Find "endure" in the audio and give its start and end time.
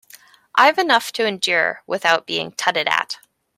1.27-1.83